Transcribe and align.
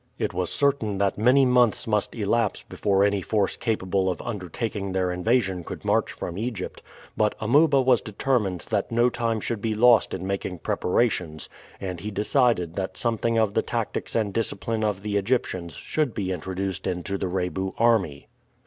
It 0.17 0.33
was 0.33 0.49
certain 0.49 0.97
that 0.97 1.19
many 1.19 1.45
months 1.45 1.85
must 1.85 2.15
elapse 2.15 2.63
before 2.63 3.03
any 3.03 3.21
force 3.21 3.55
capable 3.55 4.09
of 4.09 4.19
undertaking 4.23 4.93
their 4.93 5.11
invasion 5.11 5.63
could 5.63 5.85
march 5.85 6.11
from 6.11 6.39
Egypt; 6.39 6.81
but 7.15 7.35
Amuba 7.39 7.79
was 7.83 8.01
determined 8.01 8.61
that 8.71 8.91
no 8.91 9.09
time 9.09 9.39
should 9.39 9.61
be 9.61 9.75
lost 9.75 10.15
in 10.15 10.25
making 10.25 10.57
preparations, 10.57 11.49
and 11.79 11.99
he 11.99 12.09
decided 12.09 12.73
that 12.77 12.97
something 12.97 13.37
of 13.37 13.53
the 13.53 13.61
tactics 13.61 14.15
and 14.15 14.33
discipline 14.33 14.83
of 14.83 15.03
the 15.03 15.17
Egyptians 15.17 15.73
should 15.75 16.15
be 16.15 16.31
introduced 16.31 16.87
into 16.87 17.15
the 17.19 17.27
Rebu 17.27 17.69
army. 17.77 18.27